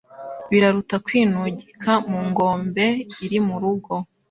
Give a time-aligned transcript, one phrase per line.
[0.49, 2.85] Biraruta kwinugika mu ngombe
[3.25, 3.93] iri mu rugo